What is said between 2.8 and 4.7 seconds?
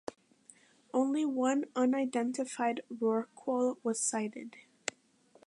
rorqual was sighted.